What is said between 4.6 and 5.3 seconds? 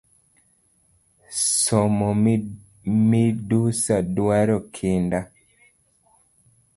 kinda?